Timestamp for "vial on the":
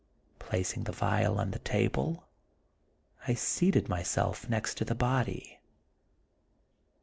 0.91-1.59